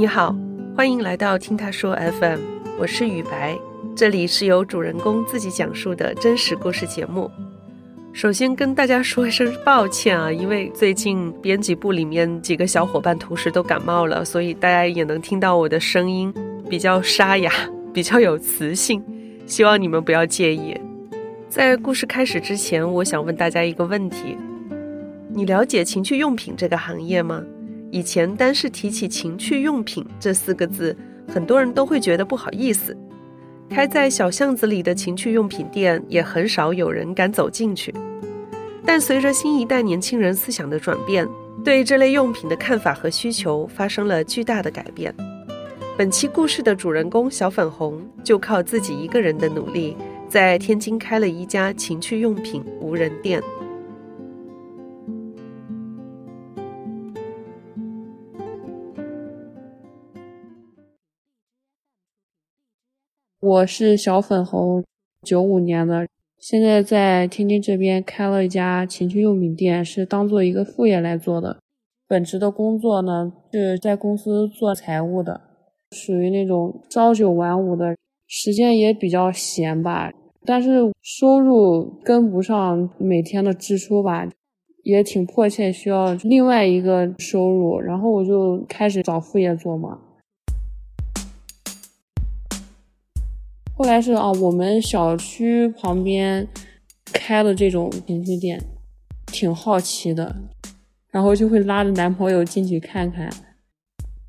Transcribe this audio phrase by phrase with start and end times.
[0.00, 0.34] 你好，
[0.74, 2.38] 欢迎来到听他说 FM，
[2.78, 3.54] 我是雨白，
[3.94, 7.30] 这里是由主人公自己讲述的真实故事节目。
[8.14, 16.32] 首先跟大家说一声抱歉啊，因为最近编辑部里面几个小伙伴同时都感冒了，所以大家也能听到我的声音
[16.70, 17.52] 比较沙哑，
[17.92, 19.04] 比较有磁性，
[19.44, 20.74] 希望你们不要介意。
[21.50, 24.34] 在故事开始之前，我想问大家一个问题：
[25.28, 27.42] 你了解情趣用品这个行业吗？
[27.92, 32.96] 以前单是提起情趣用品这四个字，很多人都会觉得不好意思。
[33.68, 37.92] 开在小巷子里的情趣用品店，也很少有人敢走进去。
[38.84, 41.26] 但随着新一代年轻人思想的转变，
[41.64, 45.14] 对这类用品的看法和需求发生了巨大的改变。
[45.96, 49.96] 本期故事的主人公小粉红，就靠自己一个人的努力，
[50.28, 53.42] 在天津开了一家情趣用品无人店。
[63.50, 64.84] 我是小粉红，
[65.22, 66.06] 九五年的，
[66.38, 71.58] 现在在天津这边开了一家情趣用品店，是当做一个副业来做的。
[72.06, 75.40] 本职的工作呢是在公司做财务的，
[75.90, 77.96] 属于那种朝九晚五的，
[78.28, 80.12] 时间也比较闲吧。
[80.46, 84.28] 但是收入跟不上每天的支出吧，
[84.84, 89.98] 也挺迫切需要另外一个收入，然后我就开始找副业做嘛。
[93.80, 96.46] 后来是啊，我们小区旁边
[97.14, 98.62] 开的这种情趣店，
[99.28, 100.36] 挺好奇的，
[101.10, 103.30] 然后就会拉着男朋友进去看看。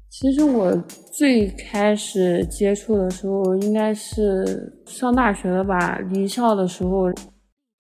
[0.10, 0.74] 其实我
[1.12, 7.12] 最开始接触的时候，应该是上大学了吧，离校的时候，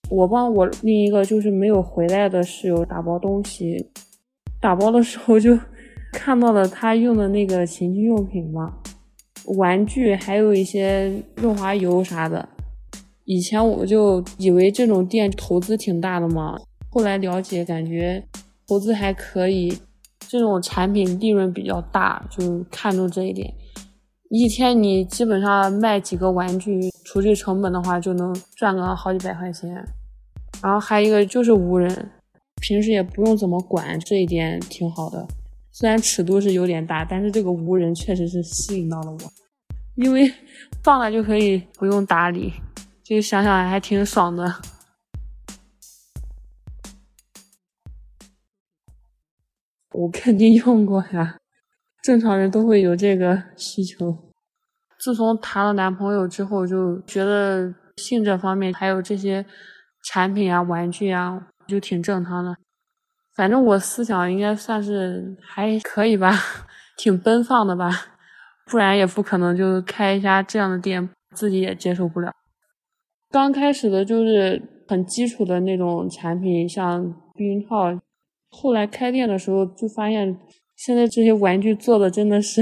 [0.09, 3.89] 我帮我另一个就是没有回来的室友打包东西，
[4.59, 5.58] 打包的时候就
[6.11, 8.80] 看到了他用的那个情趣用品嘛。
[9.45, 12.47] 玩具还有一些润滑油啥的，
[13.25, 16.59] 以前我就以为这种店投资挺大的嘛，
[16.90, 18.24] 后来了解感觉
[18.68, 19.78] 投资还可以，
[20.19, 23.53] 这种产品利润比较大，就看中这一点。
[24.29, 29.69] 一天你基本上卖几个玩具，除去成本的话，就能赚个好几百块钱。
[30.62, 32.12] 然后还有一个就是无人，
[32.62, 35.28] 平时也不用怎么管，这一点挺好的。
[35.74, 39.18] 虽然尺度是有点大，但是这个无人确实是吸引到了我，
[39.96, 40.32] 因为
[40.84, 42.54] 放了就可以不用打理，
[43.04, 44.62] 就想想还挺爽的。
[49.94, 51.38] 我肯定用过呀，
[52.03, 54.18] 正常人都会有这个需求。
[55.00, 59.46] 自从谈了男朋友之后，就觉得性这方面还有这些
[60.03, 62.56] 产品啊、玩具啊，就挺正常的。
[63.36, 66.31] 反正我思想应该算是还可以吧，
[66.97, 67.90] 挺奔放的吧，
[68.66, 72.31] 不然也不可能就开一家这样的店，自己也接受不了。
[73.30, 77.03] 刚开始的就是很基础的那种产品，像
[77.34, 77.97] 避孕套。
[78.50, 80.38] 后来开店的时候就发现，
[80.75, 82.62] 现在这些玩具做的真的是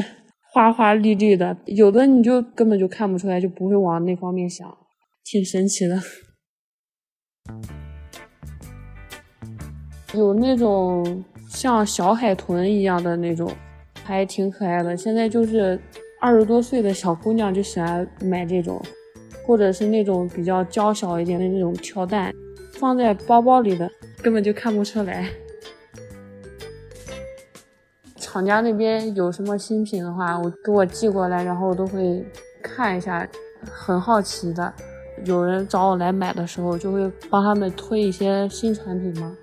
[0.54, 4.78] 花花绿绿的，有的你就根本就看不出来，就不会往那方面想，
[5.24, 6.00] 挺神奇的。
[10.14, 13.52] 有那种像小海豚一样的那种，
[14.04, 14.98] 还挺可爱的。
[14.98, 15.80] 现在就是
[16.20, 18.82] 二十多岁的小姑娘就喜欢买这种，
[19.46, 22.34] 或者是那种比较娇小一点的那种跳蛋，
[22.74, 23.90] 放在包包里的
[24.22, 25.30] 根本就看不出来。
[28.16, 32.24] 厂家那边有什么新品的话，我给我寄过来，然后我都会
[32.62, 33.28] 看一下，
[33.64, 34.72] 很好奇的。
[35.26, 39.36] 有人找我来买的时候，就会帮他们推一些新产品嘛。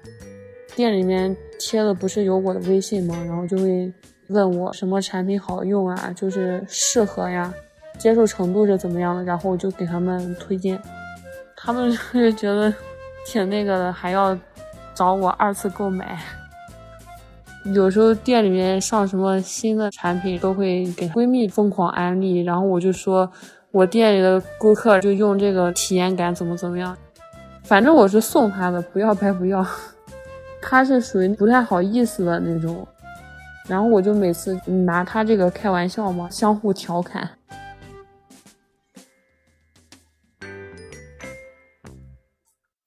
[0.76, 3.16] 店里面贴的不是有我的微信吗？
[3.26, 3.90] 然后就会
[4.28, 7.50] 问我什么产品好用啊，就是适合呀，
[7.98, 10.78] 接受程度是怎么样的，然后我就给他们推荐，
[11.56, 12.70] 他们就觉得
[13.26, 14.38] 挺那个的，还要
[14.94, 16.18] 找我二次购买。
[17.74, 23.28] 有时候店里面上什么新的产品，都会给闺蜜疯狂安利，然后我就说
[23.70, 26.94] 我店里的顾客就用这个体验感怎么怎么样，
[27.64, 29.66] 反正我是送他的，不要白不要。
[30.68, 32.84] 他是属于不太好意思的那种，
[33.68, 37.38] 然后我就每次拿他这个开玩笑嘛，相互调侃。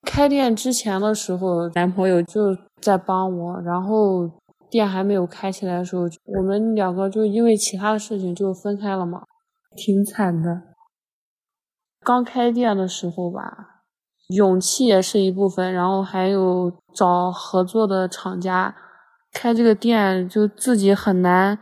[0.04, 4.30] 开店之前的时候，男朋友就在帮我，然后
[4.70, 9.24] 店还没有开起来的时候，我们两个就因为其他的事情就分开了嘛，
[9.78, 10.64] 挺惨的。
[12.02, 13.79] 刚开店的时候吧。
[14.30, 18.76] 勇气也是一部分，然后还有找合作的厂家，
[19.34, 21.60] 开这个店就自己很难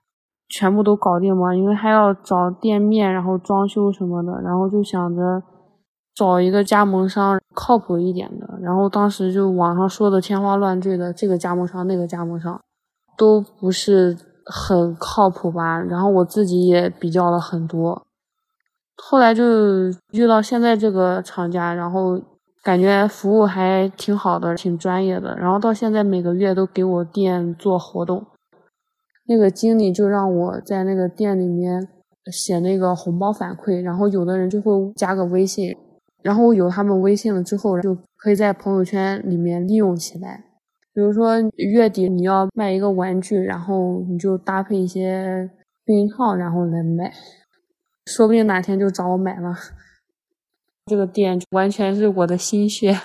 [0.50, 5.42] 全部都搞定嘛，因为还要找店面，然后装修什么的，然后就想着
[6.14, 8.48] 找一个加盟商靠谱一点的。
[8.62, 12.60] 然后当时就网上说的天花乱坠的，这个加盟商那个加盟商
[13.18, 15.80] 都不是很靠谱吧。
[15.80, 18.06] 然后我自己也比较了很多，
[18.98, 19.44] 后来就
[20.12, 22.20] 遇到现在这个厂家，然后
[22.68, 25.38] 感觉服务还挺好的，挺专业的。
[25.38, 28.28] 然后到现在每个月都给我店做活动。
[29.26, 31.88] 那个经理就让我在那个店里面
[32.30, 35.74] 写那个红包反馈，然后有的人就会加个微信，
[36.22, 40.44] 然后有他们微信了之后，就可以在朋友圈里面利用起来。
[40.94, 45.50] 比如说月底你要卖一个玩具，然后你就搭配一些
[45.86, 47.14] 避孕套，然后来卖，
[48.06, 49.56] 说不定哪天就找我买了。
[50.88, 52.98] 这个店完全是我的心血。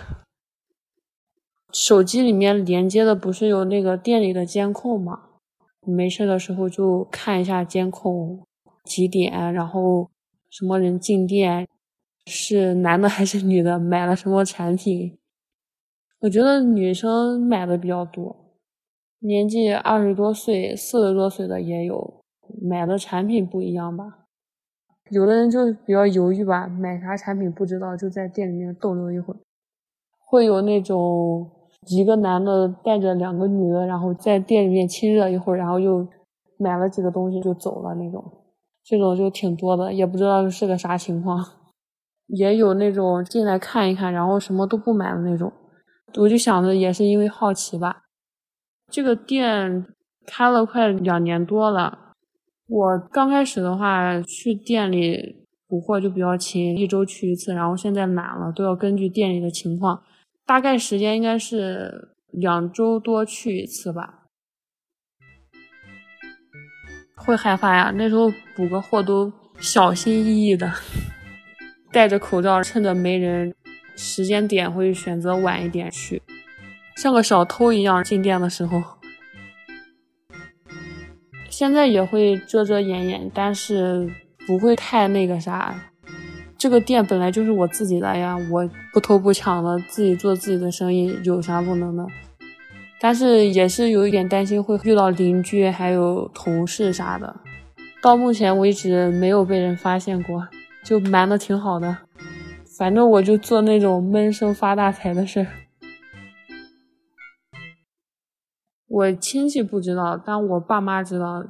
[1.72, 5.30] 手机里面连接的不是有那个店里的监控吗？
[5.84, 8.46] 没事的时候就看一下监控
[8.84, 10.08] 几点，然后
[10.48, 11.66] 什么人进店，
[12.26, 15.18] 是男的还是女的，买了什么产品。
[16.20, 18.54] 我觉得女生买的比较多，
[19.18, 22.22] 年纪二十多岁、四十多岁的也有，
[22.62, 24.21] 买的产品不一样吧。
[25.10, 29.36] 有的人就比较犹豫吧，买啥产品不知道，就在店里面逗留一会儿。
[30.18, 31.50] 会有那种。
[31.88, 36.06] 一个男的带着两个女的，然后在店里面亲热一会儿，然后又
[36.56, 38.22] 买了几个东西就走了那种，
[38.84, 41.44] 这种就挺多的，也不知道是个啥情况。
[42.28, 45.52] 也有那种进来看一看，然后什么都不买的那种。
[46.18, 48.04] 我就想着也是因为好奇吧。
[48.88, 49.84] 这个店
[50.24, 51.98] 开了快两年多了，
[52.74, 60.02] 我刚开始的话去店里补货就比较勤，一周去一次，然后现在懒了，都要根据店里的情况。
[60.46, 64.22] 大概时间应该是两周多去一次吧，
[67.14, 67.92] 会害怕呀。
[67.94, 70.72] 那时候补个货都小心翼翼的，
[71.92, 73.54] 戴着口罩，趁着没人
[73.96, 76.22] 时间点会选择晚一点去，
[76.96, 78.82] 像个小偷一样进店的时候。
[81.62, 84.10] 现在也会遮遮掩掩，但是
[84.48, 85.72] 不会太那个啥。
[86.58, 92.04] 这个店本来就是我自己的呀，我不偷不抢的，自己做自己的生意，有啥不能的？
[93.00, 97.36] 但是也是有一点担心会遇到邻居还有同事啥的，
[98.02, 100.48] 到目前为止没有被人发现过，
[100.82, 101.96] 就瞒的挺好的。
[102.76, 105.46] 反正我就做那种闷声发大财的事儿。
[108.92, 111.42] 我亲戚不知道，但我爸妈知道。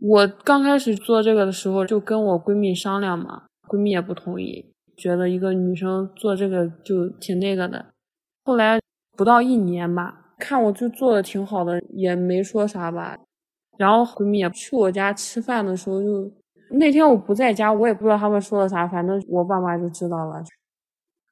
[0.00, 3.44] 我刚开始做这个的时候，就跟我闺蜜商量嘛。
[3.68, 7.86] 闺蜜也不同意，觉得一个女生做这个就挺那个的。
[8.42, 8.80] 后来
[9.16, 13.16] 不到一年吧，看我就做的挺好的，也没说啥吧。
[13.78, 16.32] 然后闺蜜也去我家吃饭的时候，就
[16.72, 20.42] 那天我不在家，我也不知道他们说了啥，反正我爸妈就知道了。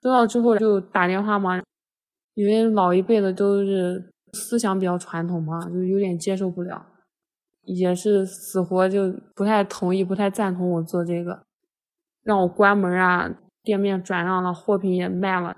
[0.00, 1.60] 知道之后就打电话嘛，
[2.34, 6.86] 因为老一辈的都是思想比较传统嘛，就有点接受不了，
[7.62, 11.42] 也是死活就不太同意、不太赞同我做这个。
[12.22, 13.30] 让我关门啊，
[13.62, 15.56] 店面转让了，货品也卖了，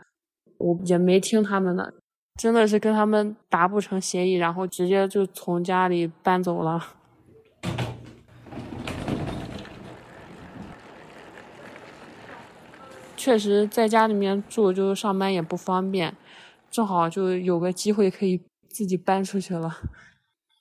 [0.59, 1.95] 我也没听他们的，
[2.41, 6.81] 真的是跟他们达不成协议，然后直接就从家里搬走了。
[13.17, 16.17] 确实在家里面住，就是上班也不方便，
[16.71, 18.41] 正好就有个机会可以
[18.71, 19.71] 自己搬出去了，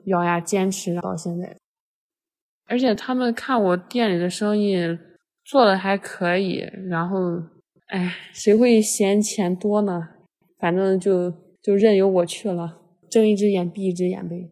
[0.05, 1.57] 咬牙坚持到现在。
[2.65, 4.99] 而且他们看我店里的生意。
[5.45, 7.41] 做的还可以，然后，
[7.87, 10.09] 哎，谁会嫌钱多呢？
[10.59, 14.51] 反正就就任由我去了，睁一只眼闭一只眼呗。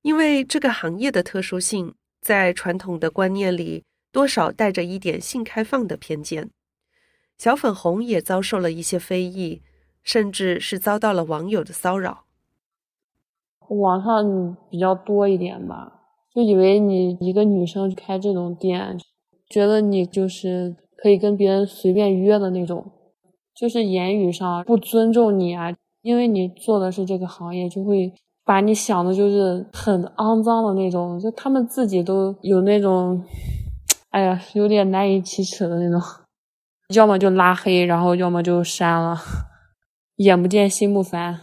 [0.00, 6.50] 因为这个行业的特殊性，在传统的观念里，多少带着一点性开放的偏见。
[7.38, 9.62] 小粉红也遭受了一些非议，
[10.02, 12.24] 甚至是遭到了网友的骚扰。
[13.68, 16.00] 网上比较多一点吧，
[16.34, 18.98] 就以为你一个女生开这种店。
[19.48, 22.90] 觉得你就是可以跟别人随便约的那种，
[23.54, 28.10] 就是言语上不尊重你啊，因为你做的是这个行业，就会
[28.46, 33.22] 把你想的就是很肮脏的那种，就他们自己都有那种，
[34.08, 36.00] 哎呀，有点难以启齿的那种，
[36.96, 39.14] 要么就拉黑，然后要么就删了，
[40.16, 41.40] 眼不见心不烦。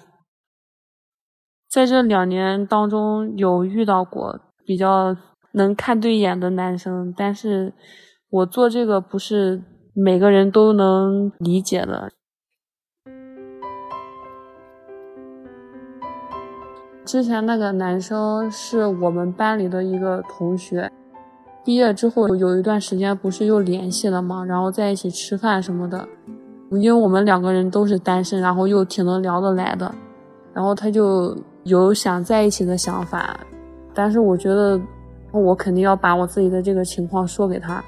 [1.70, 5.16] 在这两年当中，有遇到过比较。
[5.52, 7.74] 能看对眼的男生，但是
[8.30, 9.64] 我做这个不是
[9.96, 12.12] 每个人都能理解的。
[17.04, 20.92] 之前那个男生是我们班里的一个同学，
[21.66, 24.46] 毕业之后有一段时间不是又联系了吗？
[24.46, 26.08] 然后在一起吃饭什么的。
[26.72, 29.92] 因为我们两个人都是单身，然后又挺能聊得来的，
[30.54, 33.40] 然后他就有想在一起的想法，
[33.94, 34.80] 但是我觉得
[35.32, 37.84] 我肯定要把我自己的这个情况说给他，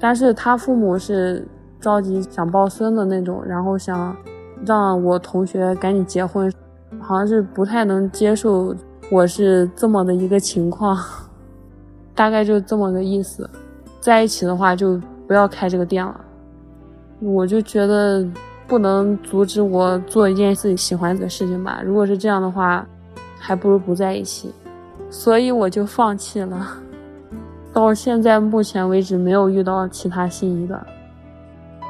[0.00, 1.46] 但是他父母是
[1.78, 4.16] 着急想抱孙的那种，然后想
[4.64, 6.50] 让我同学赶紧结婚，
[6.98, 8.74] 好像是不太能接受
[9.10, 10.98] 我是这么的一个情况，
[12.14, 13.48] 大概就这么个意思，
[14.00, 16.20] 在一起的话就不要开这个店了。
[17.20, 18.26] 我就觉得
[18.66, 21.80] 不能阻止我做一件自己喜欢的事情吧。
[21.84, 22.86] 如果是这样的话，
[23.38, 24.52] 还不如不在一起。
[25.08, 26.78] 所以我就放弃了。
[27.72, 30.86] 到现在目前为止，没有遇到其他心仪的。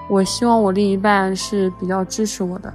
[0.09, 2.73] 我希望我另一半是比较支持我的。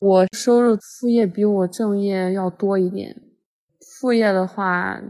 [0.00, 3.20] 我收入副业比我正业要多一点，
[3.80, 5.00] 副业的话，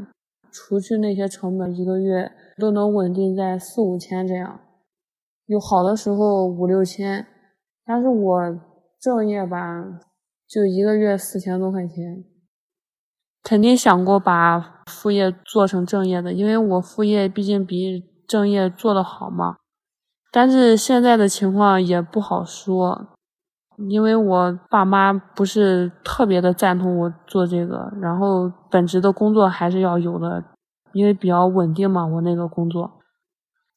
[0.50, 4.60] 除去那些成本，一个月都能稳定在四五千这样，
[5.44, 7.26] 有好的时候五六千，
[7.84, 8.60] 但是我
[8.98, 10.00] 正业吧，
[10.48, 12.24] 就一个月四千多块钱，
[13.42, 19.58] 肯定想过把副业做成正业的，因为我副业毕竟比正业做得好嘛，
[20.32, 23.17] 但是现在的情况也不好说。
[23.86, 30.42] 因为我爸妈不是特别的赞同我做这个，然后本职的工作还是要有的，
[30.92, 32.04] 因为比较稳定嘛。
[32.04, 32.90] 我那个工作，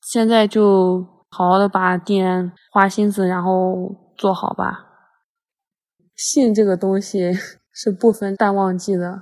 [0.02, 4.88] 现在就好好的把店花心思，然后做好吧。
[6.16, 7.32] 信这个东西
[7.72, 9.22] 是不分淡旺季的，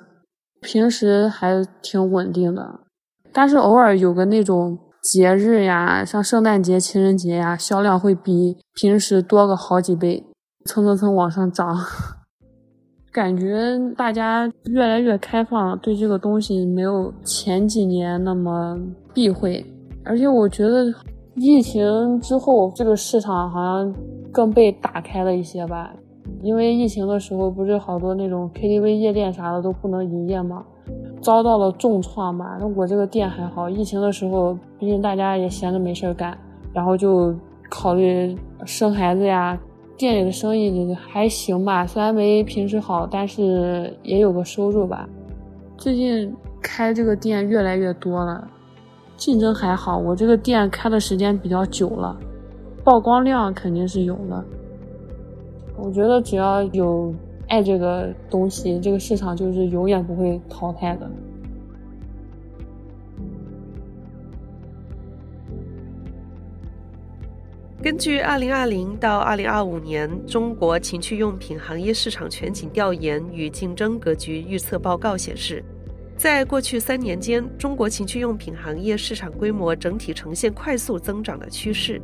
[0.61, 2.79] 平时还挺稳定的，
[3.33, 10.25] 但是偶尔有个那种节日呀，像圣诞节、情人节呀，销量会比平时多个好几倍。
[10.69, 11.75] 蹭蹭蹭往上涨，
[13.11, 18.79] 感觉大家越来越开放，对这个东西没有前几年那么
[19.11, 19.65] 避讳。
[20.05, 20.85] 而且我觉得
[21.33, 23.91] 疫情之后，这个市场好像
[24.31, 25.91] 更被打开了一些吧。
[26.43, 30.63] 因为疫情的时候，不是好多那种 KTV、夜店啥的都不能营业吗？
[31.19, 32.57] 遭到了重创嘛。
[32.59, 36.37] 那我这个店还好，疫情的时候，毕竟大家也闲着没事干，
[36.71, 37.35] 然后就
[37.71, 39.59] 考虑生孩子呀。
[39.99, 45.05] 店里的生意还行吧，虽然没平时好，但是也有个收入吧。
[45.77, 48.49] 最近开这个店越来越多了，
[49.17, 49.97] 竞争还好。
[49.97, 52.17] 我这个店开的时间比较久了，
[52.81, 54.45] 曝光量肯定是有了。
[55.75, 57.13] 我觉得只要有
[57.49, 61.11] 爱这个东西，这个市场就是永远不会淘汰的。
[67.81, 75.63] 根据2020到2025年中国情趣用品行业市场全景调研与竞争格局预测报告显示，
[76.17, 82.01] 在过去三年间，中国情趣用品行业市场规模整体呈现快速增长的趋势。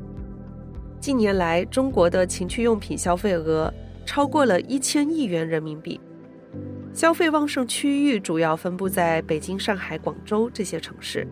[1.02, 3.72] 近年来，中国的情趣用品消费额
[4.06, 6.00] 超过了一千亿元人民币，
[6.94, 11.28] 消费旺盛区域主要分布在北京、上海、广州这些城市，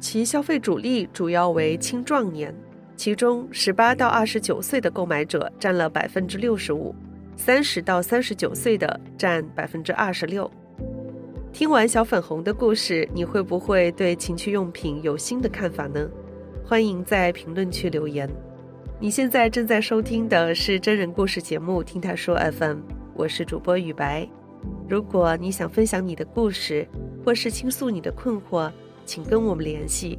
[0.00, 2.52] 其消费主力主要为青壮年。
[2.96, 6.94] 其中，十八到二十九岁的购买者占了百分之六十五，
[7.36, 10.50] 三十到三十九岁的占百分之二十六。
[11.52, 16.08] 听完小粉红的故事，你会不会对情趣用品有新的看法呢？
[16.64, 18.28] 欢迎在评论区留言。
[18.98, 22.78] 你现在正在收听的是真人故事节目《听他说 FM》，
[23.14, 24.26] 我是主播雨白。
[24.88, 26.88] 如果你想分享你的故事，
[27.22, 28.72] 或是倾诉你的困惑，
[29.04, 30.18] 请跟我们联系。